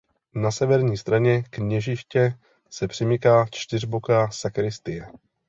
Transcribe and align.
Na 0.35 0.51
severní 0.51 0.97
straně 0.97 1.43
kněžiště 1.49 2.33
se 2.69 2.87
přimyká 2.87 3.45
čtyřboká 3.51 4.29
sakristie. 4.31 5.07